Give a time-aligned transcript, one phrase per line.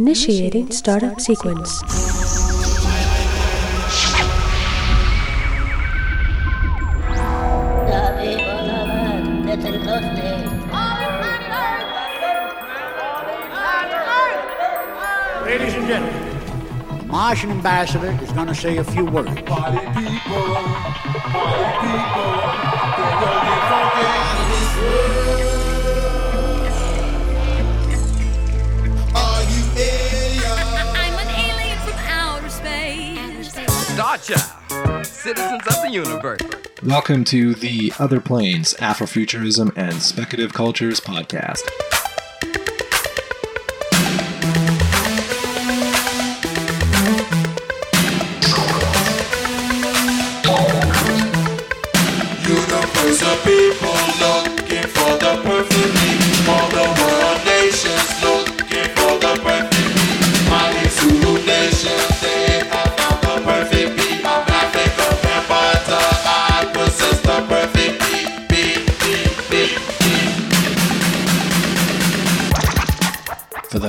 [0.00, 1.82] Initiating startup sequence.
[15.44, 16.38] Ladies and gentlemen,
[16.96, 19.38] the Martian ambassador is going to say a few words.
[19.42, 20.54] Party people,
[21.30, 22.00] party people,
[34.20, 36.40] Starchild, citizens of the universe.
[36.82, 41.62] Welcome to the Other Planes Afrofuturism and Speculative Cultures podcast.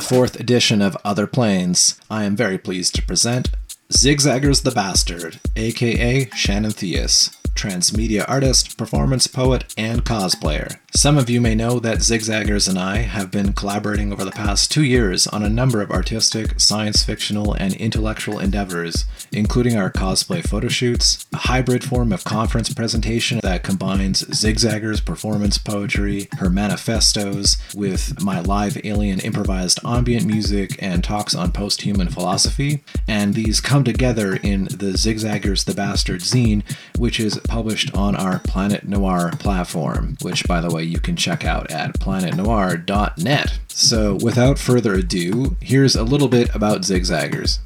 [0.02, 3.52] The fourth edition of Other Planes, I am very pleased to present
[3.94, 10.78] Zigzaggers the Bastard, aka Shannon Theus, transmedia artist, performance poet, and cosplayer.
[10.94, 14.72] Some of you may know that Zigzaggers and I have been collaborating over the past
[14.72, 20.46] two years on a number of artistic, science fictional, and intellectual endeavors, including our cosplay
[20.46, 27.58] photo shoots, a hybrid form of conference presentation that combines Zigzaggers performance poetry, her manifestos,
[27.74, 32.84] with my live alien improvised ambient music and talks on post human philosophy.
[33.08, 36.64] And these come together in the Zigzaggers the Bastard zine,
[36.98, 41.46] which is published on our Planet Noir platform, which, by the way, you can check
[41.46, 43.60] out at planetnoir.net.
[43.68, 47.60] So, without further ado, here's a little bit about Zigzaggers.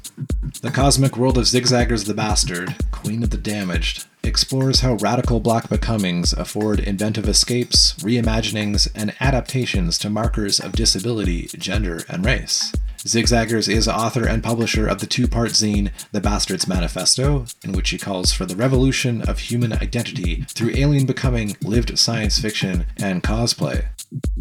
[0.62, 5.68] The cosmic world of Zigzaggers the Bastard, Queen of the Damaged, explores how radical black
[5.68, 12.72] becomings afford inventive escapes, reimaginings, and adaptations to markers of disability, gender, and race.
[13.06, 17.90] Zigzaggers is author and publisher of the two part zine The Bastard's Manifesto, in which
[17.90, 23.22] he calls for the revolution of human identity through alien becoming, lived science fiction, and
[23.22, 23.86] cosplay.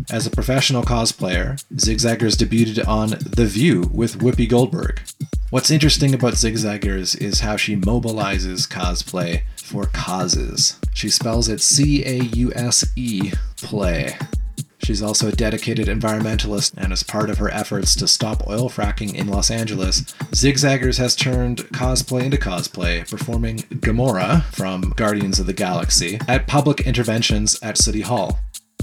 [0.10, 5.00] As a professional cosplayer, Zigzaggers debuted on The View with Whoopi Goldberg.
[5.52, 10.80] What's interesting about Zigzaggers is how she mobilizes cosplay for causes.
[10.92, 14.18] She spells it C A U S E, play.
[14.86, 19.16] She's also a dedicated environmentalist, and as part of her efforts to stop oil fracking
[19.16, 25.54] in Los Angeles, Zigzaggers has turned cosplay into cosplay, performing Gamora from Guardians of the
[25.54, 28.38] Galaxy at public interventions at City Hall.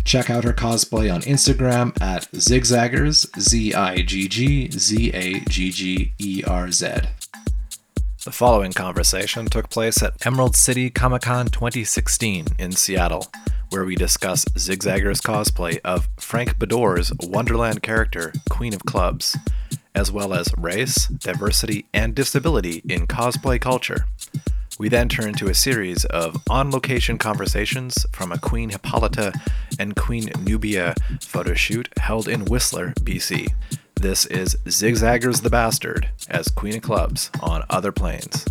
[0.04, 5.70] Check out her cosplay on Instagram at Zigzaggers, Z I G G Z A G
[5.70, 6.94] G E R Z.
[8.24, 13.26] The following conversation took place at Emerald City Comic Con 2016 in Seattle,
[13.70, 19.36] where we discuss Zigzagger's cosplay of Frank Beddor's Wonderland character, Queen of Clubs,
[19.96, 24.06] as well as race, diversity, and disability in cosplay culture.
[24.78, 29.32] We then turn to a series of on location conversations from a Queen Hippolyta
[29.80, 33.52] and Queen Nubia photo shoot held in Whistler, BC.
[34.02, 38.44] This is Zigzaggers the Bastard as Queen of Clubs on Other Planes.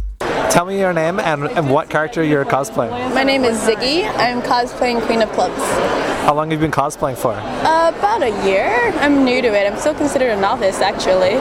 [0.49, 2.91] Tell me your name and, and what character you're cosplaying.
[3.13, 4.09] My name is Ziggy.
[4.15, 5.61] I'm cosplaying Queen of Clubs.
[6.23, 7.33] How long have you been cosplaying for?
[7.33, 8.93] Uh, about a year.
[9.01, 9.69] I'm new to it.
[9.69, 11.35] I'm still considered a novice, actually.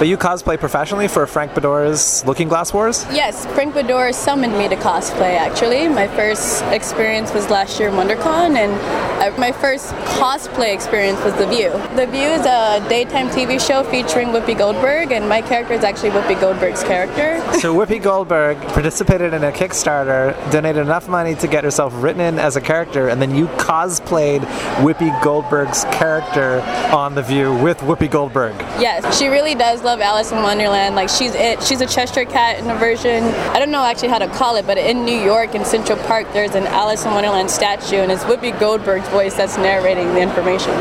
[0.00, 3.04] But you cosplay professionally for Frank Beddor's Looking Glass Wars?
[3.10, 5.88] Yes, Frank Bedore summoned me to cosplay, actually.
[5.88, 8.72] My first experience was last year at WonderCon, and
[9.20, 11.70] uh, my first cosplay experience was The View.
[11.96, 16.12] The View is a daytime TV show featuring Whoopi Goldberg, and my character is actually
[16.12, 17.38] Whoopi Goldberg's character.
[17.58, 22.38] So Whoopi Goldberg participated in a Kickstarter, donated enough money to get herself written in
[22.38, 24.40] as a character, and then you cosplayed
[24.76, 28.54] Whoopi Goldberg's character on The View with Whoopi Goldberg.
[28.80, 30.94] Yes, she really does love Alice in Wonderland.
[30.94, 31.60] Like she's it.
[31.64, 33.24] She's a Cheshire cat in a version.
[33.24, 36.28] I don't know actually how to call it, but in New York in Central Park,
[36.32, 40.72] there's an Alice in Wonderland statue, and it's Whoopi Goldberg's voice that's narrating the information.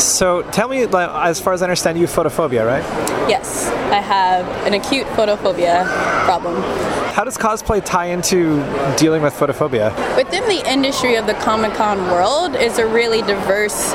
[0.00, 2.82] So tell me, like, as far as I understand, you have photophobia, right?
[3.28, 5.84] Yes, I have an acute photophobia
[6.24, 6.60] problem.
[7.14, 8.64] How does cosplay tie into
[8.96, 9.94] dealing with photophobia?
[10.16, 13.92] Within the industry of the Comic Con world is a really diverse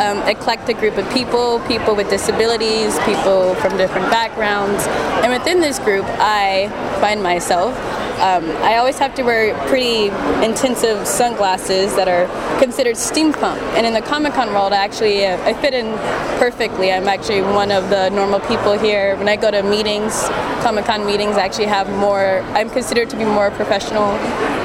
[0.00, 4.86] um, eclectic group of people, people with disabilities, people from different backgrounds.
[5.22, 6.68] And within this group, I
[7.00, 7.76] find myself
[8.20, 10.08] um, I always have to wear pretty
[10.44, 12.28] intensive sunglasses that are
[12.60, 13.58] considered steampunk.
[13.74, 15.96] And in the Comic Con world, I actually uh, I fit in
[16.38, 16.92] perfectly.
[16.92, 19.16] I'm actually one of the normal people here.
[19.16, 20.22] When I go to meetings,
[20.60, 22.40] Comic Con meetings, I actually have more.
[22.52, 24.14] I'm considered to be more professional.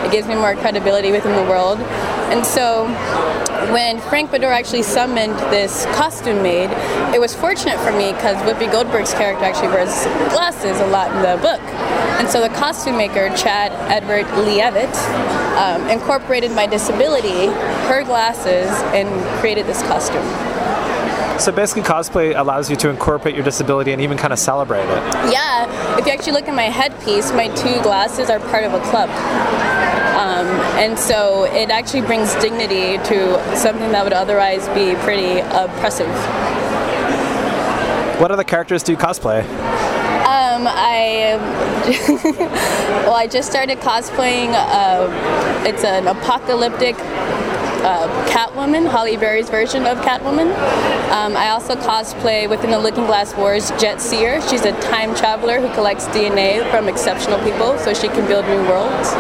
[0.06, 1.80] It gives me more credibility within the world.
[1.80, 2.88] And so
[3.72, 6.70] when Frank Beddor actually summoned this costume maid,
[7.16, 10.04] it was fortunate for me because Whoopi Goldberg's character actually wears
[10.34, 12.05] glasses a lot in the book.
[12.20, 14.96] And so the costume maker, Chad Edward Leavitt,
[15.58, 17.48] um, incorporated my disability,
[17.88, 19.08] her glasses, and
[19.40, 20.26] created this costume.
[21.40, 25.04] So basically, cosplay allows you to incorporate your disability and even kind of celebrate it.
[25.32, 28.80] Yeah, if you actually look at my headpiece, my two glasses are part of a
[28.90, 29.10] club.
[30.16, 30.48] Um,
[30.80, 36.08] and so it actually brings dignity to something that would otherwise be pretty oppressive.
[38.20, 39.44] What other characters do you cosplay?
[40.56, 41.36] Um, I
[43.04, 44.54] well, I just started cosplaying.
[44.54, 46.96] Uh, it's an apocalyptic
[47.84, 50.56] uh, Catwoman, Halle Berry's version of Catwoman.
[51.12, 54.42] Um, I also cosplay within the Looking Glass Wars Jet Seer.
[54.44, 58.62] She's a time traveler who collects DNA from exceptional people so she can build new
[58.70, 59.12] worlds.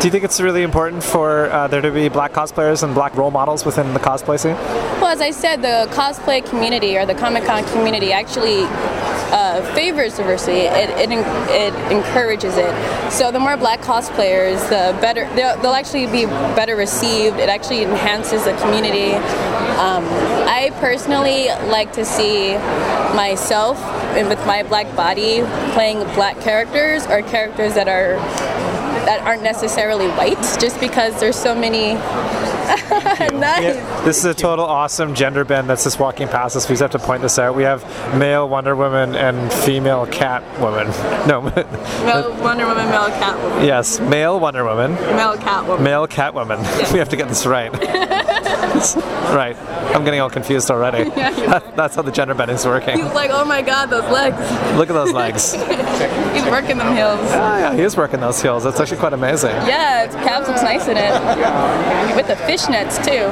[0.00, 3.16] Do you think it's really important for uh, there to be black cosplayers and black
[3.16, 4.54] role models within the cosplay scene?
[5.02, 8.62] Well, as I said, the cosplay community or the Comic Con community actually
[9.32, 10.60] uh, favors diversity.
[10.60, 11.10] It, it,
[11.50, 12.72] it encourages it.
[13.12, 16.26] So the more black cosplayers, the better they'll, they'll actually be
[16.56, 17.36] better received.
[17.38, 19.14] It actually enhances the community.
[19.78, 20.04] Um,
[20.48, 22.54] I personally like to see
[23.14, 23.78] myself
[24.16, 25.42] and with my black body
[25.72, 28.16] playing black characters or characters that are
[29.06, 31.96] that aren't necessarily white, just because there's so many.
[33.38, 34.04] nice.
[34.04, 36.68] This is a total awesome gender bend that's just walking past us.
[36.68, 37.56] We just have to point this out.
[37.56, 37.82] We have
[38.16, 40.88] male Wonder Woman and female Catwoman.
[41.26, 41.40] No,
[42.04, 45.82] Male Wonder Woman, male Catwoman, yes, male Wonder Woman, male Catwoman.
[45.82, 46.92] male cat Catwoman.
[46.92, 47.72] we have to get this right.
[49.32, 49.56] right.
[49.94, 51.10] I'm getting all confused already.
[51.10, 51.58] Yeah.
[51.74, 52.98] That's how the gender bending's working.
[52.98, 54.36] He's like, oh my god, those legs.
[54.76, 55.54] Look at those legs.
[56.38, 57.18] He's working them heels.
[57.32, 58.62] Ah, yeah, he is working those heels.
[58.64, 59.50] That's actually quite amazing.
[59.66, 61.12] Yeah, his calves looks nice in it.
[62.16, 63.24] With the fishnets too.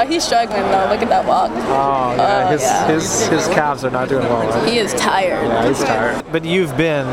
[0.00, 0.88] Oh, he's struggling though.
[0.88, 1.50] Look at that walk.
[1.52, 2.46] Oh, yeah.
[2.46, 2.88] Oh, his, yeah.
[2.88, 4.48] his his calves are not doing well.
[4.48, 4.68] Right?
[4.68, 5.46] He is tired.
[5.46, 6.24] Yeah, he's tired.
[6.32, 7.06] But you've been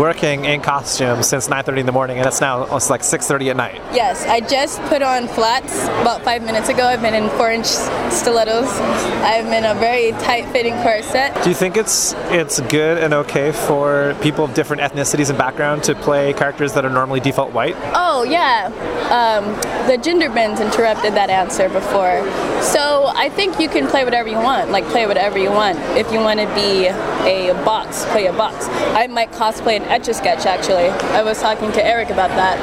[0.00, 3.56] working in costume since 9:30 in the morning, and it's now it's like 6:30 at
[3.56, 3.80] night.
[3.92, 6.86] Yes, I just put on flats about five minutes ago.
[6.86, 7.66] I've been in four-inch
[8.10, 8.68] stilettos.
[9.22, 11.34] I'm in a very tight-fitting corset.
[11.42, 15.94] Do you think it's it's good and okay for people different ethnicities and background to
[15.94, 17.76] play characters that are normally default white?
[17.94, 18.66] Oh yeah,
[19.10, 19.44] um,
[19.88, 22.22] the gender bins interrupted that answer before.
[22.62, 24.70] So I think you can play whatever you want.
[24.70, 25.78] Like play whatever you want.
[25.96, 28.66] If you want to be a box, play a box.
[28.94, 30.46] I might cosplay an etch a sketch.
[30.46, 32.58] Actually, I was talking to Eric about that.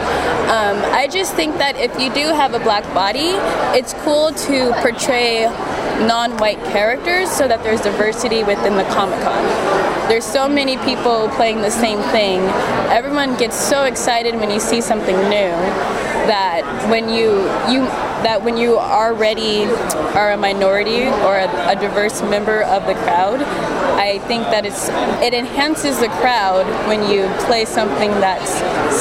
[0.49, 3.33] Um, I just think that if you do have a black body,
[3.77, 5.45] it's cool to portray
[6.07, 9.70] non-white characters so that there's diversity within the Comic Con.
[10.07, 12.39] There's so many people playing the same thing.
[12.89, 15.51] Everyone gets so excited when you see something new
[16.27, 17.85] that when you you
[18.23, 19.65] that when you already
[20.13, 23.41] are a minority or a, a diverse member of the crowd,
[23.97, 24.89] I think that it's
[25.25, 28.51] it enhances the crowd when you play something that's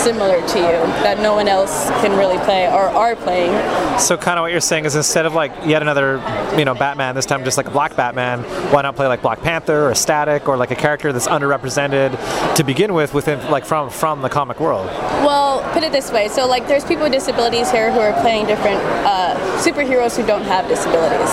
[0.03, 3.51] similar to you that no one else can really play or are playing.
[3.99, 6.17] So kind of what you're saying is instead of like yet another,
[6.57, 8.43] you know, Batman, this time just like a black Batman,
[8.73, 12.65] why not play like Black Panther or Static or like a character that's underrepresented to
[12.65, 14.87] begin with within like from from the comic world?
[15.25, 16.29] Well, put it this way.
[16.29, 20.45] So, like, there's people with disabilities here who are playing different uh, superheroes who don't
[20.45, 21.31] have disabilities.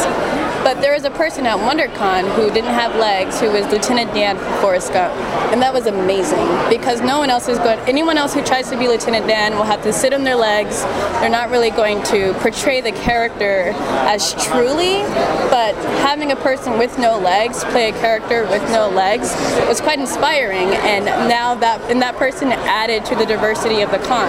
[0.63, 4.37] But there was a person at WonderCon who didn't have legs, who was Lieutenant Dan
[4.61, 5.13] Forrest Gump,
[5.51, 7.79] and that was amazing because no one else is going.
[7.87, 10.83] Anyone else who tries to be Lieutenant Dan will have to sit on their legs.
[11.19, 13.71] They're not really going to portray the character
[14.07, 15.03] as truly.
[15.49, 19.33] But having a person with no legs play a character with no legs
[19.67, 23.99] was quite inspiring, and now that and that person added to the diversity of the
[23.99, 24.27] con,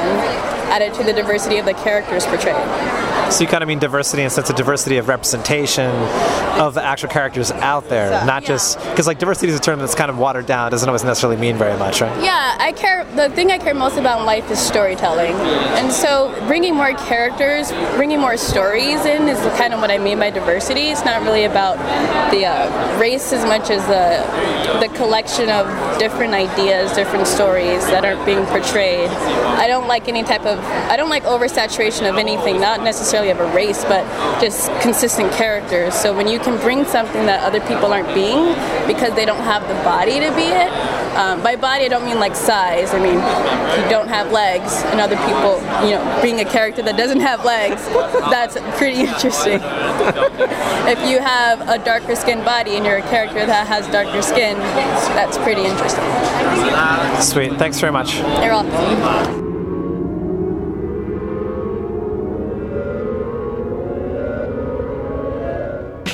[0.70, 2.56] added to the diversity of the characters portrayed.
[3.30, 5.90] So you kind of mean diversity in the sense of diversity of representation
[6.58, 9.94] of the actual characters out there, not just because like diversity is a term that's
[9.94, 10.68] kind of watered down.
[10.68, 12.24] It doesn't always necessarily mean very much, right?
[12.24, 13.04] Yeah, I care.
[13.16, 17.70] The thing I care most about in life is storytelling, and so bringing more characters,
[17.96, 20.88] bringing more stories in is kind of what I mean by diversity.
[20.88, 21.76] It's not really about
[22.32, 25.66] the uh, race as much as the the collection of
[25.98, 29.10] different ideas, different stories that aren't being portrayed.
[29.10, 30.58] I don't like any type of.
[30.90, 32.60] I don't like oversaturation of anything.
[32.60, 34.04] Not necessarily necessarily of a race, but
[34.40, 35.94] just consistent characters.
[35.94, 38.54] So when you can bring something that other people aren't being
[38.86, 40.70] because they don't have the body to be it.
[41.16, 42.94] Um, by body, I don't mean like size.
[42.94, 46.96] I mean you don't have legs, and other people, you know, being a character that
[46.96, 47.84] doesn't have legs.
[48.30, 49.60] That's pretty interesting.
[50.86, 54.56] if you have a darker skinned body and you're a character that has darker skin,
[55.16, 56.04] that's pretty interesting.
[57.20, 57.58] Sweet.
[57.58, 58.16] Thanks very much.
[58.16, 59.47] You're welcome.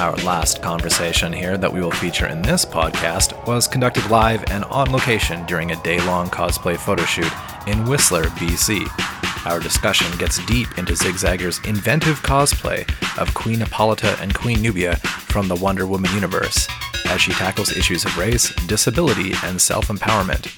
[0.04, 4.62] Our last conversation here that we will feature in this podcast was conducted live and
[4.66, 7.32] on location during a day long cosplay photo shoot
[7.66, 8.86] in Whistler, BC.
[9.46, 12.86] Our discussion gets deep into Zigzagger's inventive cosplay
[13.18, 16.68] of Queen Hippolyta and Queen Nubia from the Wonder Woman universe,
[17.06, 20.52] as she tackles issues of race, disability, and self empowerment.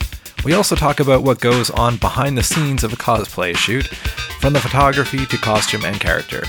[0.45, 3.87] We also talk about what goes on behind the scenes of a cosplay shoot,
[4.41, 6.43] from the photography to costume and character.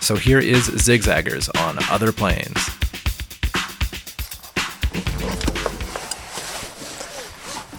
[0.00, 2.58] So here is Zigzaggers on Other Planes.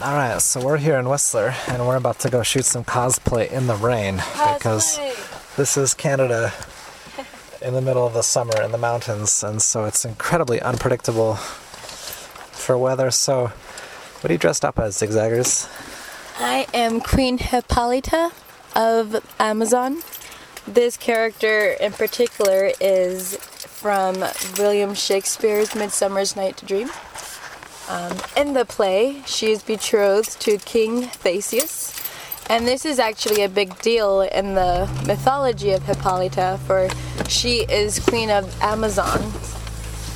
[0.04, 3.50] All right, so we're here in Whistler, and we're about to go shoot some cosplay
[3.50, 4.22] in the rain
[4.54, 5.00] because
[5.56, 6.52] this is Canada
[7.62, 12.78] in the middle of the summer in the mountains, and so it's incredibly unpredictable for
[12.78, 13.12] weather.
[13.12, 13.48] So,
[14.22, 15.70] what are you dressed up as, Zigzaggers?
[16.40, 18.32] I am Queen Hippolyta
[18.76, 20.02] of Amazon.
[20.68, 24.24] This character in particular is from
[24.58, 26.90] William Shakespeare's Midsummer's Night's Dream.
[27.90, 32.02] Um, in the play, she is betrothed to King Theseus,
[32.50, 36.88] and this is actually a big deal in the mythology of Hippolyta, for
[37.28, 39.20] she is queen of Amazon.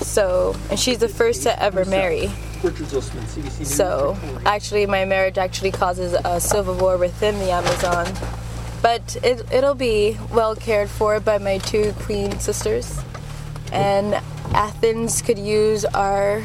[0.01, 2.31] So, and she's the first to ever marry.
[3.65, 8.07] So, actually, my marriage actually causes a civil war within the Amazon.
[8.87, 12.97] But it, it'll be well cared for by my two queen sisters.
[13.73, 14.13] And
[14.53, 16.41] Athens could use our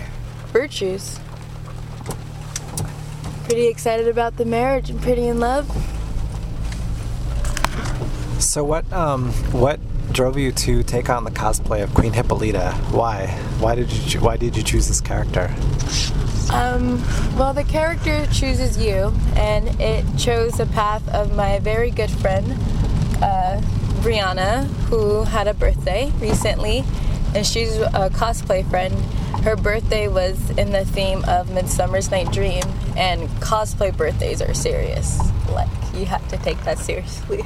[0.46, 1.20] virtues.
[3.44, 5.68] Pretty excited about the marriage and pretty in love.
[8.42, 9.78] So, what um, what
[10.12, 12.72] drove you to take on the cosplay of Queen Hippolyta?
[12.90, 13.28] Why?
[13.60, 15.54] Why did you Why did you choose this character?
[16.50, 17.02] Um,
[17.36, 22.52] well, the character chooses you, and it chose the path of my very good friend,
[23.22, 23.60] uh,
[24.02, 26.84] Brianna, who had a birthday recently,
[27.34, 28.94] and she's a cosplay friend.
[29.44, 32.64] Her birthday was in the theme of Midsummer's Night Dream,
[32.96, 35.18] and cosplay birthdays are serious.
[35.50, 37.44] Like, you have to take that seriously.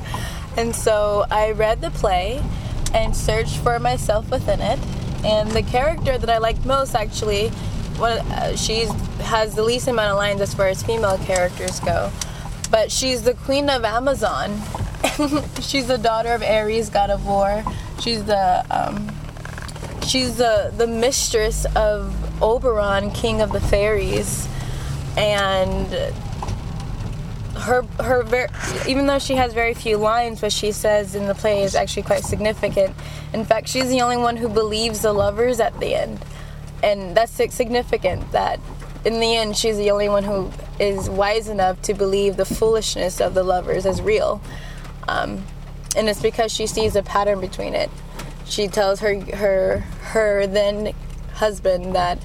[0.56, 2.42] and so I read the play
[2.92, 4.78] and searched for myself within it,
[5.24, 7.50] and the character that I liked most actually
[8.00, 8.86] uh, she
[9.20, 12.10] has the least amount of lines as far as female characters go.
[12.70, 14.60] But she's the queen of Amazon.
[15.60, 17.64] she's the daughter of Ares, god of war.
[18.00, 19.10] She's the um,
[20.06, 24.48] she's the the mistress of Oberon, king of the fairies,
[25.16, 25.86] and
[27.56, 28.48] her her ver-
[28.88, 32.02] even though she has very few lines, what she says in the play is actually
[32.02, 32.94] quite significant.
[33.32, 36.24] In fact, she's the only one who believes the lovers at the end
[36.84, 38.60] and that's significant that
[39.04, 43.20] in the end she's the only one who is wise enough to believe the foolishness
[43.20, 44.40] of the lovers as real.
[45.08, 45.44] Um,
[45.96, 47.90] and it's because she sees a pattern between it.
[48.44, 49.80] She tells her her
[50.12, 50.94] her then
[51.34, 52.18] husband that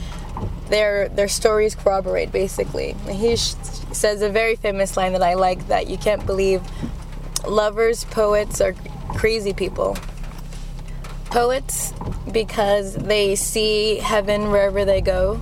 [0.70, 2.94] their their stories corroborate basically.
[3.10, 3.56] He sh-
[3.92, 6.62] says a very famous line that i like that you can't believe
[7.48, 8.76] lovers poets are
[9.16, 9.98] crazy people
[11.30, 11.94] poets
[12.32, 15.40] because they see heaven wherever they go.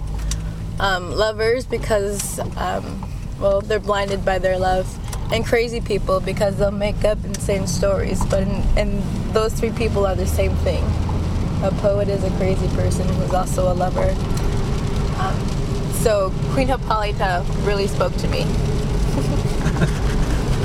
[0.80, 4.88] Um, lovers because, um, well, they're blinded by their love.
[5.34, 8.26] And crazy people because they'll make up insane stories.
[8.26, 9.04] But in, and
[9.34, 10.84] those three people are the same thing.
[11.64, 14.16] A poet is a crazy person who's also a lover.
[15.20, 15.58] Um,
[15.96, 18.46] so Queen Hippolyta really spoke to me.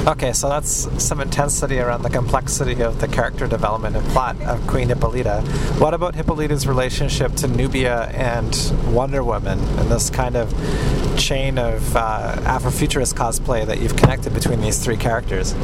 [0.05, 4.67] Okay, so that's some intensity around the complexity of the character development and plot of
[4.67, 5.43] Queen Hippolyta.
[5.79, 10.53] What about Hippolyta's relationship to Nubia and Wonder Woman and this kind of
[11.17, 15.55] chain of uh, Afrofuturist cosplay that you've connected between these three characters?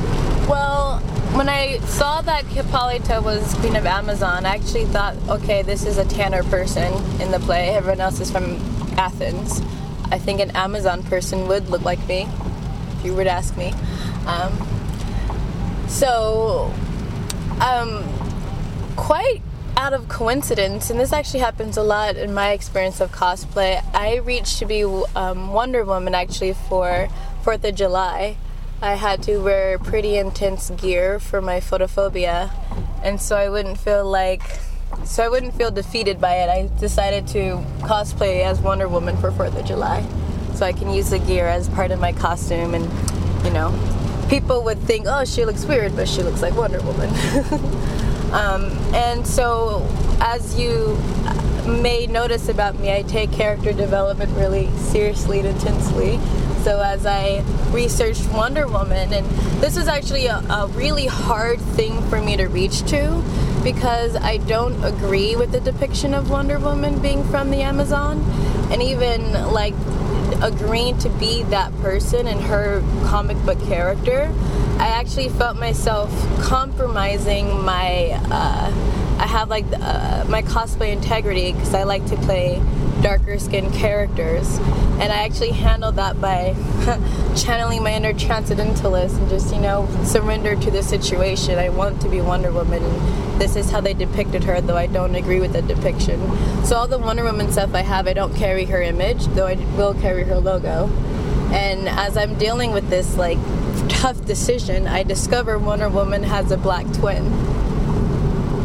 [0.49, 1.01] Well,
[1.35, 5.99] when I saw that Hippolyta was Queen of Amazon, I actually thought, okay, this is
[5.99, 7.71] a Tanner person in the play.
[7.71, 8.55] Everyone else is from
[8.97, 9.61] Athens.
[10.13, 12.29] I think an Amazon person would look like me,
[12.99, 13.73] if you were to ask me.
[14.27, 14.53] Um,
[15.89, 16.73] so,
[17.61, 18.05] um,
[18.97, 19.43] quite
[19.79, 24.17] out of coincidence, and this actually happens a lot in my experience of cosplay, I
[24.17, 24.83] reached to be
[25.15, 27.09] um, Wonder Woman actually for
[27.45, 28.37] 4th of July.
[28.83, 32.51] I had to wear pretty intense gear for my photophobia,
[33.03, 34.43] and so I wouldn't feel like
[35.05, 36.49] so I wouldn't feel defeated by it.
[36.49, 40.05] I decided to cosplay as Wonder Woman for Fourth of July,
[40.59, 42.85] so I can use the gear as part of my costume, and
[43.45, 43.73] you know,
[44.29, 47.09] people would think, oh, she looks weird, but she looks like Wonder Woman.
[48.33, 49.87] um, and so,
[50.21, 50.99] as you
[51.81, 56.19] may notice about me, I take character development really seriously and intensely.
[56.65, 59.27] So as I researched Wonder Woman, and
[59.63, 63.23] this was actually a, a really hard thing for me to reach to
[63.63, 68.21] because I don't agree with the depiction of Wonder Woman being from the Amazon,
[68.73, 69.75] and even like
[70.43, 74.33] agreeing to be that person and her comic book character,
[74.79, 78.21] I actually felt myself compromising my.
[78.31, 82.63] Uh, I have like uh, my cosplay integrity because I like to play
[83.03, 84.59] darker skinned characters,
[84.99, 86.55] and I actually handled that by
[87.37, 91.59] channeling my inner transcendentalist and just you know surrender to the situation.
[91.59, 92.83] I want to be Wonder Woman,
[93.39, 96.21] this is how they depicted her, though I don't agree with the depiction.
[96.65, 99.55] So all the Wonder Woman stuff I have, I don't carry her image, though I
[99.77, 100.89] will carry her logo.
[101.53, 103.39] And as I'm dealing with this like
[103.89, 107.25] tough decision, I discover Wonder Woman has a black twin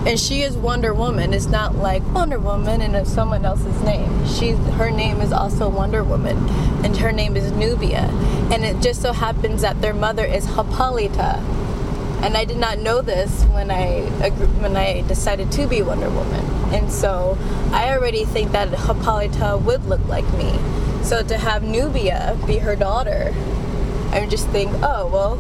[0.06, 1.34] and she is Wonder Woman.
[1.34, 4.28] It's not like Wonder Woman and someone else's name.
[4.28, 6.38] She's her name is also Wonder Woman,
[6.84, 8.10] and her name is Nubia.
[8.52, 11.40] And it just so happens that their mother is Hippolyta,
[12.22, 14.02] and I did not know this when I
[14.60, 16.46] when I decided to be Wonder Woman.
[16.74, 17.38] And so
[17.72, 20.52] I already think that Hippolyta would look like me.
[21.04, 23.34] So to have Nubia be her daughter,
[24.12, 25.36] I just think, oh well,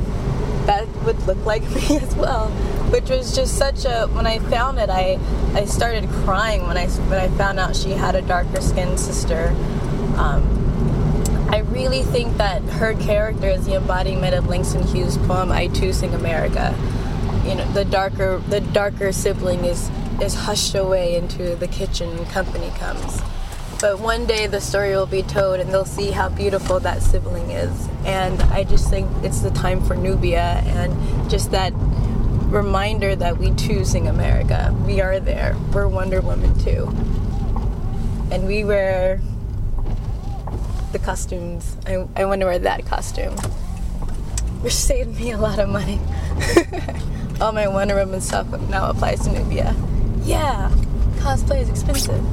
[0.67, 2.49] that would look like me as well
[2.93, 5.17] which was just such a when I found it I
[5.55, 9.47] I started crying when I when I found out she had a darker skinned sister
[10.15, 10.63] um,
[11.51, 15.91] I really think that her character is the embodiment of Langston Hughes' poem "I Too
[15.91, 16.75] Sing America."
[17.45, 19.89] You know, the darker the darker sibling is
[20.21, 23.21] is hushed away into the kitchen and company comes.
[23.81, 27.51] But one day the story will be told and they'll see how beautiful that sibling
[27.51, 27.89] is.
[28.05, 31.73] And I just think it's the time for Nubia and just that
[32.53, 34.75] reminder that we too sing America.
[34.85, 35.57] We are there.
[35.73, 36.87] We're Wonder Woman too.
[38.31, 39.19] And we wear
[40.91, 41.75] the costumes.
[41.87, 43.33] I, I want to wear that costume.
[44.61, 45.99] Which saved me a lot of money.
[47.41, 49.75] All my Wonder Woman stuff now applies to Nubia.
[50.21, 50.69] Yeah,
[51.17, 52.23] cosplay is expensive.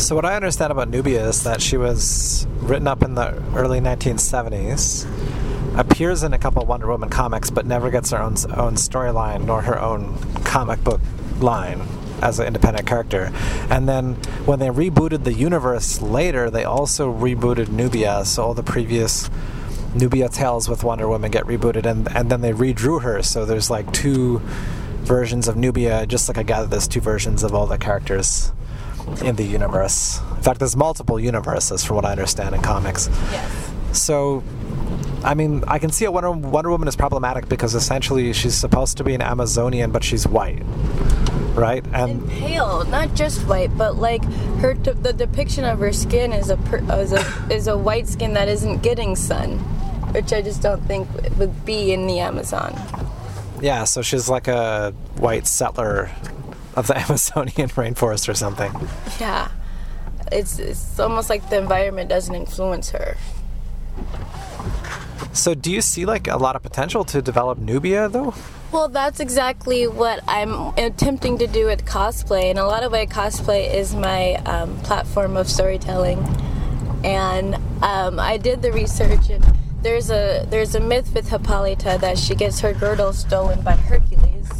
[0.00, 3.80] So what I understand about Nubia is that she was written up in the early
[3.80, 5.06] 1970s,
[5.78, 9.62] appears in a couple Wonder Woman comics, but never gets her own own storyline nor
[9.62, 11.00] her own comic book
[11.38, 11.80] line
[12.20, 13.32] as an independent character.
[13.70, 14.14] And then
[14.44, 19.30] when they rebooted the universe later, they also rebooted Nubia, so all the previous
[19.94, 23.22] Nubia tales with Wonder Woman get rebooted, and and then they redrew her.
[23.22, 24.40] So there's like two
[25.02, 28.52] versions of Nubia, just like I gather there's two versions of all the characters
[29.24, 30.20] in the universe.
[30.36, 33.08] In fact, there's multiple universes, from what I understand in comics.
[33.30, 33.72] Yes.
[33.92, 34.42] So,
[35.24, 38.96] I mean, I can see a Wonder, Wonder Woman is problematic because essentially she's supposed
[38.98, 40.62] to be an Amazonian, but she's white,
[41.54, 41.84] right?
[41.92, 44.22] And pale, not just white, but like
[44.60, 48.06] her de- the depiction of her skin is a per- is a is a white
[48.06, 49.58] skin that isn't getting sun,
[50.12, 52.74] which I just don't think would be in the Amazon.
[53.60, 56.10] yeah, so she's like a white settler
[56.76, 58.72] of the Amazonian rainforest or something.
[59.18, 59.48] Yeah,
[60.30, 63.16] it's it's almost like the environment doesn't influence her.
[65.32, 68.34] So, do you see like a lot of potential to develop Nubia though?
[68.70, 72.50] Well, that's exactly what I'm attempting to do with cosplay.
[72.50, 76.18] And a lot of my cosplay is my um, platform of storytelling.
[77.02, 79.44] And um, I did the research, and
[79.82, 84.50] there's a there's a myth with Hippolyta that she gets her girdle stolen by Hercules,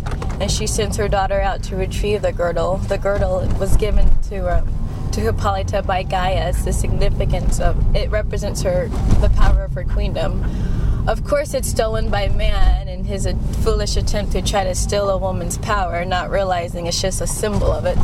[0.41, 2.77] and she sends her daughter out to retrieve the girdle.
[2.77, 4.78] The girdle was given to um,
[5.13, 6.65] to Hippolyta by Gaius.
[6.65, 8.89] The significance of it represents her
[9.21, 10.45] the power of her queendom.
[11.09, 13.27] Of course, it's stolen by man in his
[13.63, 17.73] foolish attempt to try to steal a woman's power, not realizing it's just a symbol
[17.73, 17.99] of it,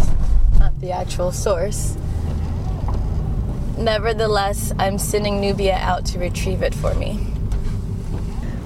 [0.58, 1.96] not the actual source.
[3.76, 7.26] Nevertheless, I'm sending Nubia out to retrieve it for me.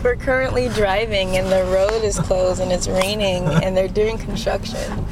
[0.04, 5.04] We're currently driving and the road is closed and it's raining and they're doing construction.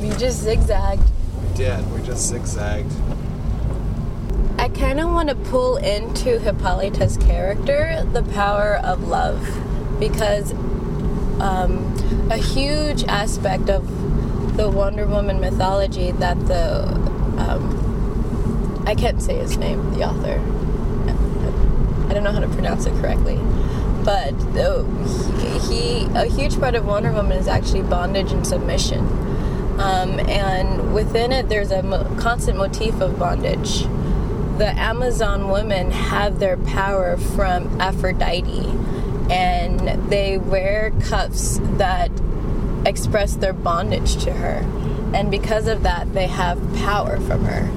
[0.00, 1.02] We just zigzagged.
[1.42, 1.92] We did.
[1.92, 2.92] We just zigzagged.
[4.58, 9.40] I kind of want to pull into Hippolyta's character the power of love
[9.98, 10.52] because
[11.40, 13.86] um, a huge aspect of
[14.56, 16.84] the Wonder Woman mythology that the
[17.38, 20.38] um, I can't say his name, the author.
[22.08, 23.36] I don't know how to pronounce it correctly,
[24.04, 24.82] but uh,
[25.38, 29.06] he, he a huge part of Wonder Woman is actually bondage and submission.
[29.80, 33.84] Um, and within it, there's a mo- constant motif of bondage.
[34.58, 38.66] The Amazon women have their power from Aphrodite,
[39.30, 42.10] and they wear cuffs that
[42.84, 44.66] express their bondage to her.
[45.14, 47.70] And because of that, they have power from her.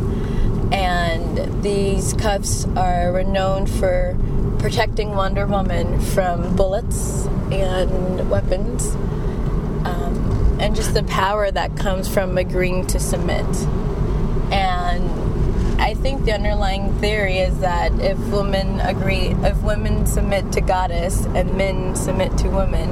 [0.74, 4.18] And these cuffs are renowned for
[4.60, 8.94] protecting Wonder Woman from bullets and weapons,
[10.64, 13.46] and just the power that comes from agreeing to submit.
[14.50, 20.62] And I think the underlying theory is that if women agree, if women submit to
[20.62, 22.90] goddess and men submit to women,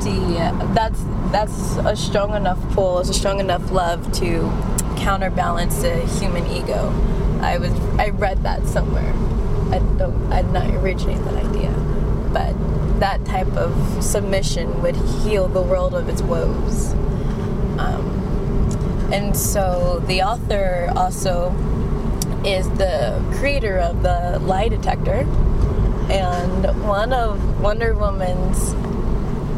[0.00, 4.50] the that's that's a strong enough pull, it's a strong enough love to
[4.96, 6.88] counterbalance the human ego.
[7.42, 9.12] I was I read that somewhere.
[9.70, 11.70] I don't I did not originate that idea,
[12.32, 12.71] but
[13.02, 16.92] that type of submission would heal the world of its woes.
[17.76, 21.50] Um, and so the author also
[22.44, 25.26] is the creator of the lie detector,
[26.12, 28.72] and one of Wonder Woman's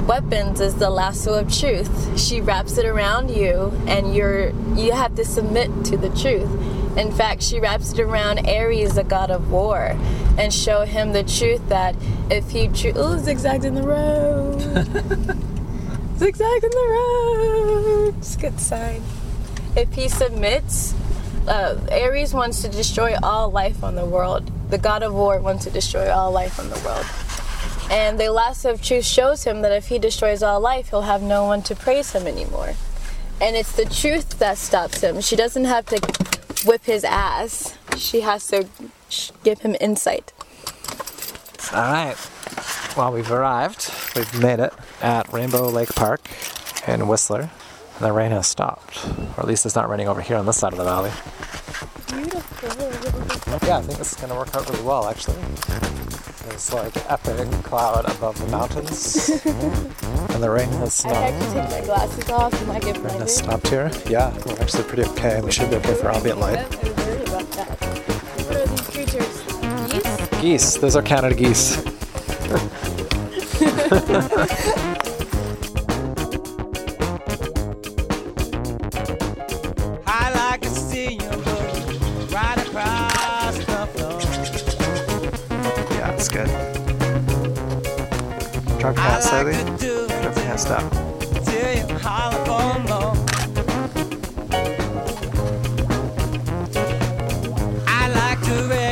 [0.07, 2.19] weapons is the lasso of truth.
[2.19, 6.51] She wraps it around you and you're you have to submit to the truth.
[6.97, 9.97] In fact, she wraps it around Ares, the god of war,
[10.39, 11.97] and show him the truth that
[12.31, 14.61] if he tru- oh zigzags in the road,
[16.19, 19.03] zigzag in the road, it's a good sign.
[19.77, 20.95] If he submits,
[21.49, 24.51] uh, Ares wants to destroy all life on the world.
[24.71, 27.07] The god of war wants to destroy all life on the world.
[27.91, 31.23] And the lasso of truth shows him that if he destroys all life, he'll have
[31.23, 32.75] no one to praise him anymore.
[33.41, 35.21] And it's the truth that stops him.
[35.21, 38.67] She doesn't have to whip his ass, she has to
[39.43, 40.33] give him insight.
[41.73, 42.17] All right.
[42.97, 43.91] Well, we've arrived.
[44.15, 44.73] We've made it
[45.03, 46.29] at Rainbow Lake Park
[46.87, 47.51] in Whistler.
[48.01, 50.73] The rain has stopped, or at least it's not raining over here on this side
[50.73, 51.11] of the valley.
[53.67, 55.37] Yeah, I think this is going to work out really well, actually.
[56.47, 61.33] There's like epic cloud above the mountains, and the rain has I not.
[61.33, 62.69] Um, to take my glasses off.
[62.69, 63.91] I get Rain has stopped here.
[64.07, 65.41] Yeah, we're actually pretty okay.
[65.41, 66.59] We should be okay for ambient light.
[66.59, 67.69] Worried about that.
[68.47, 69.43] What are these creatures?
[69.91, 70.41] Geese?
[70.43, 70.77] Geese.
[70.77, 71.83] Those are Canada geese.
[90.43, 90.91] hands down.
[91.45, 93.15] till you holler for more.
[97.87, 98.84] I like to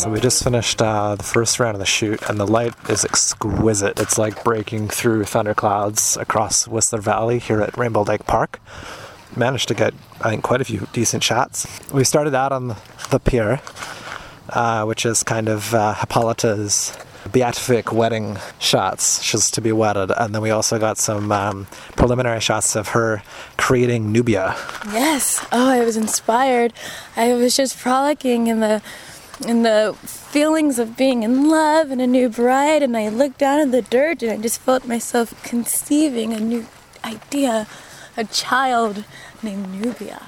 [0.00, 3.04] so we just finished uh, the first round of the shoot, and the light is
[3.04, 4.00] exquisite.
[4.00, 8.60] It's like breaking through thunderclouds across Whistler Valley here at Rainbow Lake Park.
[9.36, 11.66] Managed to get, I think, quite a few decent shots.
[11.92, 12.76] We started out on
[13.10, 13.60] the pier,
[14.48, 16.96] uh, which is kind of uh, Hippolyta's
[17.30, 19.22] beatific wedding shots.
[19.22, 23.22] She's to be wedded, and then we also got some um, preliminary shots of her
[23.58, 24.56] creating Nubia.
[24.86, 25.44] Yes.
[25.52, 26.72] Oh, I was inspired.
[27.18, 28.80] I was just frolicking in the
[29.46, 33.58] in the feelings of being in love and a new bride and I looked down
[33.60, 36.66] at the dirt and I just felt myself conceiving a new
[37.04, 37.66] idea,
[38.16, 39.04] a child
[39.42, 40.20] named Nubia.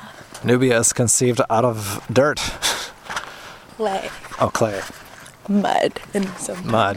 [0.45, 2.39] Nubia is conceived out of dirt.
[3.77, 4.81] Clay, Oh, clay.
[5.49, 6.97] mud, and some mud.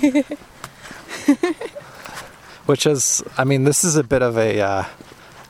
[2.66, 4.84] Which is, I mean, this is a bit of a uh,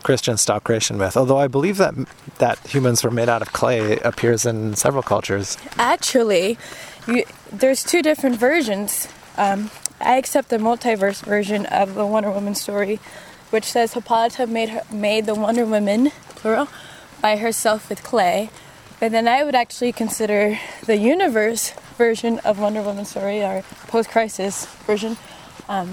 [0.03, 1.17] Christian style creation myth.
[1.17, 1.95] Although I believe that
[2.39, 5.57] that humans were made out of clay appears in several cultures.
[5.79, 6.59] Actually,
[7.07, 9.09] you, there's two different versions.
[9.37, 12.99] Um, I accept the multiverse version of the Wonder Woman story,
[13.51, 16.69] which says Hippolyta made her, made the Wonder Woman plural
[17.21, 18.51] by herself with clay.
[18.99, 24.67] But then I would actually consider the universe version of Wonder Woman story, or post-crisis
[24.87, 25.17] version,
[25.69, 25.89] um,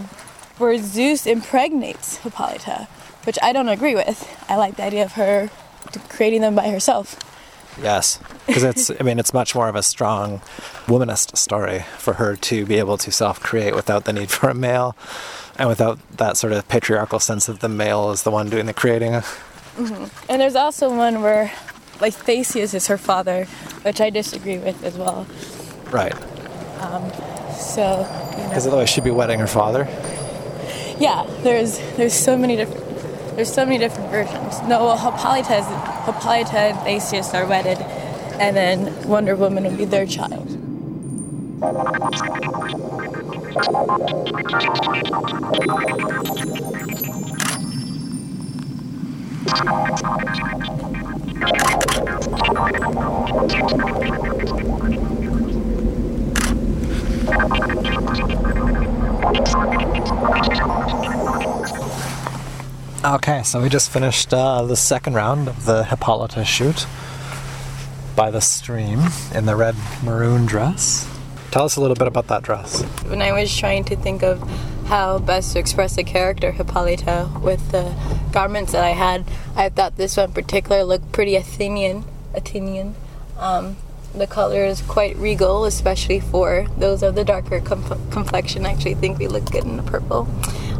[0.57, 2.87] where Zeus impregnates Hippolyta,
[3.23, 4.27] which I don't agree with.
[4.49, 5.49] I like the idea of her
[6.10, 7.17] creating them by herself.
[7.82, 8.91] Yes, because it's.
[8.99, 10.39] I mean, it's much more of a strong
[10.88, 14.97] womanist story for her to be able to self-create without the need for a male,
[15.58, 18.73] and without that sort of patriarchal sense of the male is the one doing the
[18.73, 19.13] creating.
[19.13, 20.05] Mm-hmm.
[20.29, 21.53] And there's also one where,
[22.01, 23.45] like, Theseus is her father,
[23.84, 25.25] which I disagree with as well.
[25.89, 26.13] Right.
[26.82, 27.10] Um,
[27.53, 28.49] so, you know.
[28.49, 29.88] Because otherwise she'd be wedding her father.
[30.99, 32.88] Yeah, there's there's so many different
[33.39, 34.62] there's so many different versions.
[34.63, 35.65] No, well, Hippolyta, is,
[36.06, 37.78] Hippolyta and Theseus are wedded,
[38.38, 40.45] and then Wonder Woman will be their child.
[63.03, 66.85] Okay, so we just finished uh, the second round of the Hippolyta shoot
[68.13, 68.99] by the stream
[69.33, 71.09] in the red maroon dress.
[71.49, 72.81] Tell us a little bit about that dress.
[73.05, 74.41] When I was trying to think of
[74.88, 77.95] how best to express the character Hippolyta with the
[78.33, 79.23] garments that I had,
[79.55, 82.03] I thought this one in particular looked pretty Athenian.
[82.33, 82.95] Athenian.
[83.38, 83.77] Um,
[84.13, 88.65] the color is quite regal, especially for those of the darker com- complexion.
[88.65, 90.27] I actually think we look good in the purple.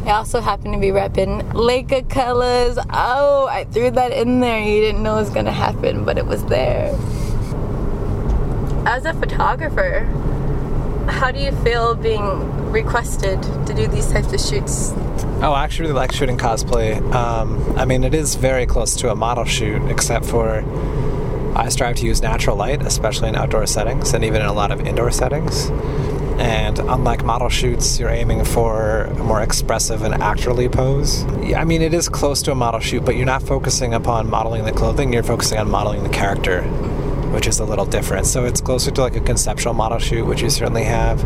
[0.06, 2.78] I also happen to be repping Leica colors.
[2.90, 4.60] Oh, I threw that in there.
[4.60, 6.96] You didn't know it was gonna happen, but it was there.
[8.86, 10.06] As a photographer,
[11.08, 14.94] how do you feel being requested to do these types of shoots?
[15.42, 17.00] Oh, I actually like shooting cosplay.
[17.14, 20.64] Um, I mean, it is very close to a model shoot, except for
[21.56, 24.72] I strive to use natural light, especially in outdoor settings and even in a lot
[24.72, 25.70] of indoor settings.
[26.40, 31.26] And unlike model shoots, you're aiming for a more expressive and actorly pose.
[31.54, 34.64] I mean, it is close to a model shoot, but you're not focusing upon modeling
[34.64, 36.62] the clothing, you're focusing on modeling the character,
[37.34, 38.26] which is a little different.
[38.26, 41.22] So it's closer to like a conceptual model shoot, which you certainly have.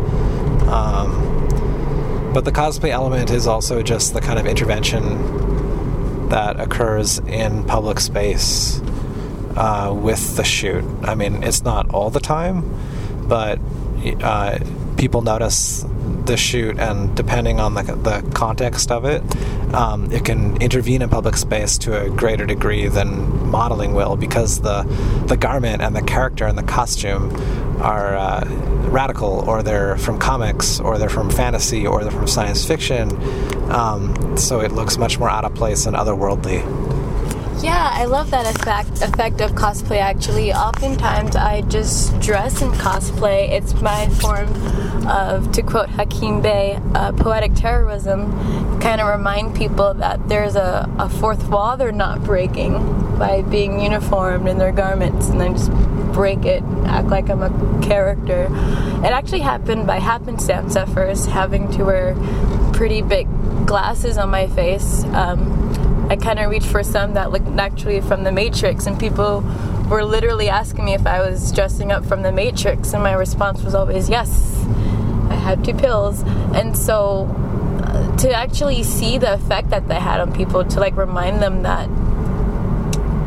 [0.68, 7.62] Um, but the cosplay element is also just the kind of intervention that occurs in
[7.62, 8.80] public space
[9.56, 10.84] uh, with the shoot.
[11.04, 12.64] I mean, it's not all the time,
[13.28, 13.60] but
[14.20, 14.58] uh,
[14.96, 15.84] people notice
[16.26, 19.22] the shoot, and depending on the, the context of it,
[19.74, 24.60] um, it can intervene in public space to a greater degree than modeling will, because
[24.60, 24.82] the
[25.26, 27.30] the garment and the character and the costume
[27.82, 28.44] are uh,
[28.88, 33.10] radical, or they're from comics, or they're from fantasy, or they're from science fiction.
[33.70, 36.62] Um, so it looks much more out of place and otherworldly.
[37.62, 40.52] Yeah, I love that effect effect of cosplay actually.
[40.52, 43.50] Oftentimes I just dress in cosplay.
[43.50, 44.48] It's my form
[45.06, 48.32] of to quote Hakim Bey, uh, poetic terrorism,
[48.80, 52.72] kind of remind people that there's a, a fourth wall they're not breaking
[53.18, 55.70] by being uniformed in their garments and then just
[56.12, 58.48] break it, act like I'm a character.
[59.04, 62.14] It actually happened by happenstance at first, having to wear
[62.72, 63.26] pretty big
[63.66, 65.04] glasses on my face.
[65.04, 65.83] Um,
[66.14, 69.40] I kind of reached for some that looked actually from the Matrix, and people
[69.90, 73.64] were literally asking me if I was dressing up from the Matrix, and my response
[73.64, 74.64] was always yes.
[75.28, 76.22] I had two pills,
[76.54, 77.26] and so
[77.82, 81.64] uh, to actually see the effect that they had on people, to like remind them
[81.64, 81.88] that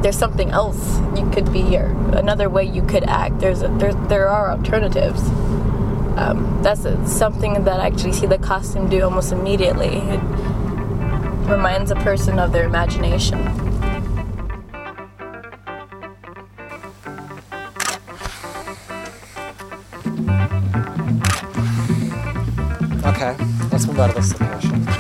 [0.02, 3.42] there's something else you could be, or another way you could act.
[3.42, 5.22] There's a, there there are alternatives.
[6.18, 9.98] Um, that's a, something that I actually see the costume do almost immediately.
[9.98, 10.22] It,
[11.48, 13.40] reminds a person of their imagination.
[23.06, 23.36] Okay,
[23.72, 24.97] let's move out of this location.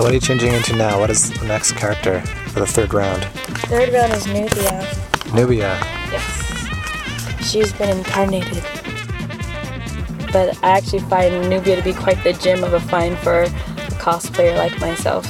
[0.00, 0.98] So what are you changing into now?
[0.98, 3.22] What is the next character for the third round?
[3.68, 4.88] Third round is Nubia.
[5.34, 5.78] Nubia.
[6.10, 7.46] Yes.
[7.46, 8.64] She's been incarnated.
[10.32, 13.48] But I actually find Nubia to be quite the gem of a find for a
[14.00, 15.26] cosplayer like myself.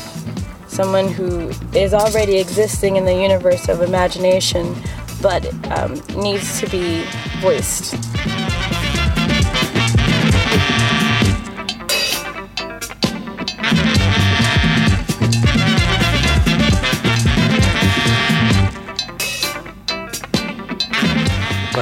[0.69, 4.77] Someone who is already existing in the universe of imagination,
[5.21, 7.05] but um, needs to be
[7.41, 7.97] voiced.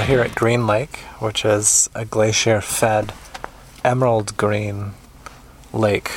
[0.08, 3.12] Here at Green Lake, which is a glacier fed
[3.84, 4.92] emerald green
[5.70, 6.10] lake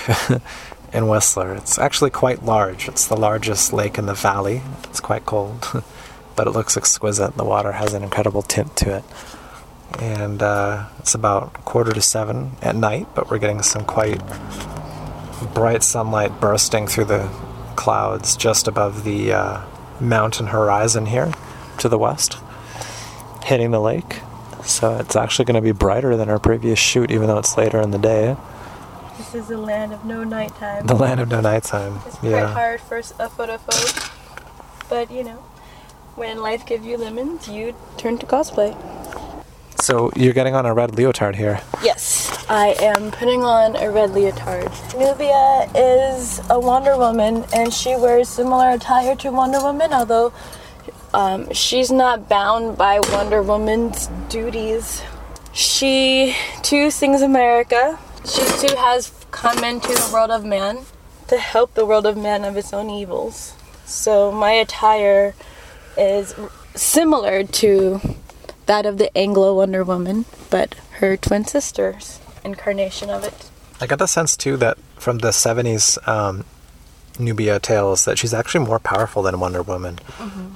[0.94, 1.54] in Whistler.
[1.56, 2.88] It's actually quite large.
[2.88, 4.62] It's the largest lake in the valley.
[4.86, 5.68] It's quite cold,
[6.38, 7.36] but it looks exquisite.
[7.36, 9.04] The water has an incredible tint to it.
[10.00, 14.22] And uh, it's about quarter to seven at night, but we're getting some quite
[15.54, 17.30] bright sunlight bursting through the
[17.76, 19.66] clouds just above the uh,
[20.00, 21.34] mountain horizon here
[21.80, 22.38] to the west,
[23.44, 24.22] hitting the lake.
[24.64, 27.82] So it's actually going to be brighter than our previous shoot, even though it's later
[27.82, 28.36] in the day.
[29.18, 30.86] This is the land of no nighttime.
[30.86, 32.00] The land of no nighttime.
[32.06, 32.48] It's quite Yeah.
[32.48, 34.10] hard for a photo photo.
[34.90, 35.40] But you know,
[36.16, 38.76] when life gives you lemons, you turn to cosplay.
[39.82, 41.62] So you're getting on a red leotard here.
[41.84, 44.70] Yes, I am putting on a red leotard.
[44.96, 50.34] Nubia is a Wonder Woman and she wears similar attire to Wonder Woman, although
[51.14, 55.02] um, she's not bound by Wonder Woman's duties.
[55.54, 58.00] She too sings America.
[58.26, 60.86] She too has come into the world of man
[61.28, 63.56] to help the world of man of its own evils.
[63.86, 65.34] So my attire
[65.98, 66.36] is
[66.76, 68.00] similar to
[68.66, 73.50] that of the Anglo Wonder Woman, but her twin sister's incarnation of it.
[73.82, 76.46] I got the sense too that from the 70s um,
[77.20, 80.00] Nubia tales that she's actually more powerful than Wonder Woman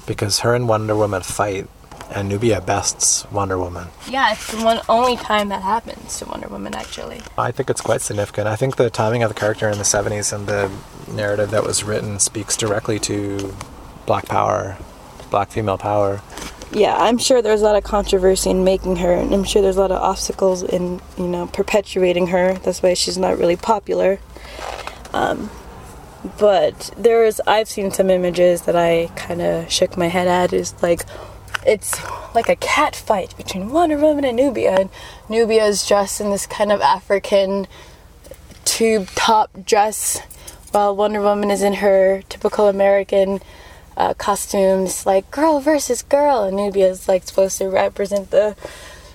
[0.05, 1.67] because her and Wonder Woman fight
[2.11, 3.87] and Nubia bests Wonder Woman.
[4.09, 7.21] Yeah, it's the one only time that happens to Wonder Woman actually.
[7.37, 8.47] I think it's quite significant.
[8.47, 10.71] I think the timing of the character in the 70s and the
[11.11, 13.53] narrative that was written speaks directly to
[14.05, 14.77] black power,
[15.31, 16.21] black female power.
[16.71, 19.77] Yeah, I'm sure there's a lot of controversy in making her, and I'm sure there's
[19.77, 22.55] a lot of obstacles in, you know, perpetuating her.
[22.55, 24.19] That's why she's not really popular.
[25.13, 25.49] Um,
[26.37, 30.53] but there is, I've seen some images that I kind of shook my head at.
[30.53, 31.05] Is like,
[31.65, 31.99] it's
[32.33, 34.89] like a cat fight between Wonder Woman and Nubia, and
[35.29, 37.67] Nubia is dressed in this kind of African
[38.63, 40.19] tube top dress,
[40.71, 43.39] while Wonder Woman is in her typical American
[43.95, 48.55] uh, costumes, like girl versus girl, and Nubia is like supposed to represent the,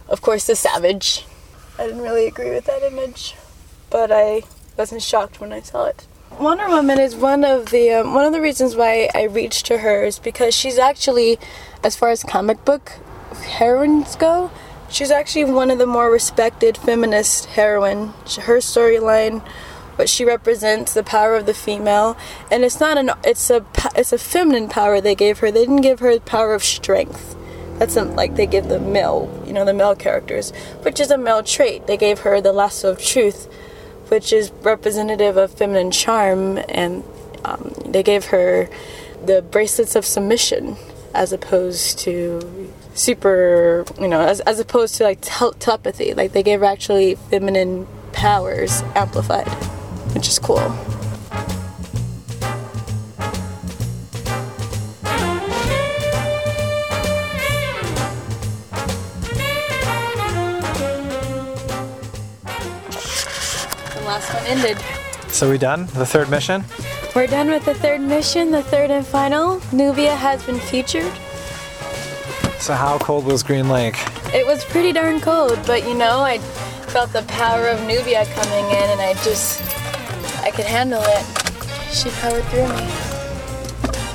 [0.08, 1.26] of course, the savage.
[1.78, 3.34] I didn't really agree with that image,
[3.90, 4.42] but I
[4.76, 6.06] wasn't shocked when I saw it.
[6.40, 9.76] Wonder Woman is one of the um, one of the reasons why I reached to
[9.76, 11.38] her is because she's actually,
[11.84, 12.92] as far as comic book
[13.44, 14.50] heroines go,
[14.88, 18.14] she's actually one of the more respected feminist heroine.
[18.40, 19.46] Her storyline
[19.96, 22.16] what she represents the power of the female
[22.50, 25.50] and it's not an it's a it's a feminine power they gave her.
[25.50, 27.36] They didn't give her the power of strength.
[27.78, 31.42] That's like they give the male you know the male characters which is a male
[31.42, 31.86] trait.
[31.86, 33.46] They gave her the lasso of truth
[34.10, 37.04] which is representative of feminine charm and
[37.44, 38.68] um, they gave her
[39.24, 40.76] the bracelets of submission
[41.14, 46.12] as opposed to super you know as, as opposed to like tel- telepathy.
[46.14, 49.48] Like they gave her actually feminine powers amplified
[50.14, 50.58] which is cool
[64.50, 64.76] ended
[65.28, 65.86] So we done?
[65.94, 66.64] The third mission?
[67.14, 71.12] we're done with the third mission the third and final nubia has been featured
[72.58, 73.96] So how cold was Green Lake?
[74.32, 76.38] It was pretty darn cold, but you know, I
[76.94, 79.60] felt the power of Nubia coming in and I just,
[80.44, 81.24] I could handle it.
[81.92, 82.86] She powered through me.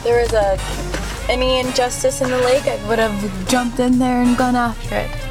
[0.04, 0.58] There was a,
[1.30, 5.25] any injustice in the lake, I would have jumped in there and gone after it.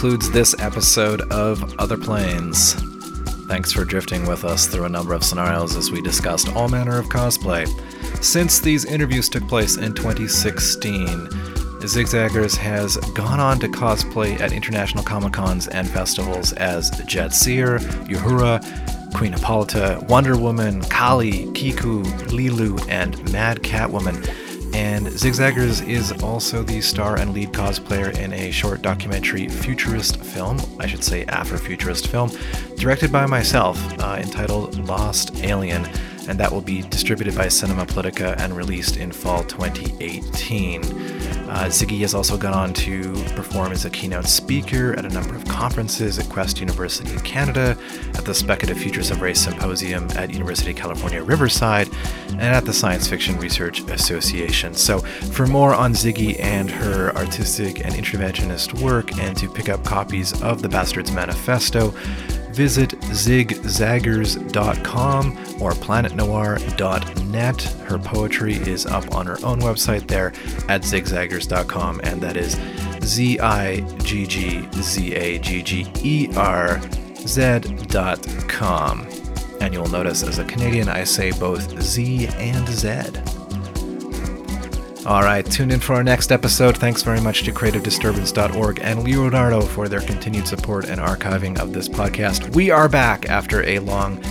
[0.00, 2.72] Concludes this episode of Other Planes.
[3.48, 6.98] Thanks for drifting with us through a number of scenarios as we discussed all manner
[6.98, 7.68] of cosplay.
[8.24, 15.04] Since these interviews took place in 2016, ZiggZaggerZ has gone on to cosplay at international
[15.04, 18.64] Comic Cons and festivals as Jet Seer, Uhura,
[19.14, 24.26] Queen Hippolyta, Wonder Woman, Kali, Kiku, Leeloo, and Mad Catwoman.
[24.80, 30.58] And ZiggZaggerZ is also the star and lead cosplayer in a short documentary futurist film,
[30.80, 32.30] I should say Afrofuturist film,
[32.76, 35.86] directed by myself, uh, entitled Lost Alien,
[36.30, 40.80] and that will be distributed by Cinema Politica and released in fall 2018.
[41.50, 45.34] Uh, Ziggy has also gone on to perform as a keynote speaker at a number
[45.34, 47.76] of conferences at Quest University in Canada,
[48.14, 51.88] at the Speculative Futures of Race Symposium at University of California, Riverside,
[52.28, 54.72] and at the Science Fiction Research Association.
[54.74, 59.82] So, for more on Ziggy and her artistic and interventionist work, and to pick up
[59.82, 61.92] copies of the Bastards Manifesto,
[62.52, 67.62] visit ziggzaggerz.com or planetnoir.net.
[67.62, 70.28] Her poetry is up on her own website there
[70.68, 72.56] at ziggzaggerz.com, and that is
[73.04, 76.80] Z I G G Z A G G E R
[77.26, 79.06] Z.com.
[79.60, 83.39] And you'll notice as a Canadian, I say both Z and Z.
[85.10, 86.78] All right, tune in for our next episode.
[86.78, 91.88] Thanks very much to creativedisturbance.org and Leonardo for their continued support and archiving of this
[91.88, 92.54] podcast.
[92.54, 94.22] We are back after a long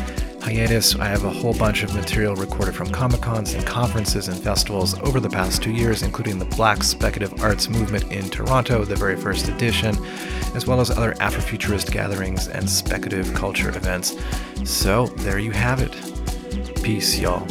[0.42, 0.96] hiatus.
[0.96, 4.98] I have a whole bunch of material recorded from Comic Cons and conferences and festivals
[5.02, 9.18] over the past two years, including the Black Speculative Arts Movement in Toronto, the very
[9.18, 9.98] first edition,
[10.56, 14.16] as well as other Afrofuturist gatherings and speculative culture events.
[14.64, 16.82] So there you have it.
[16.82, 17.46] Peace, y'all.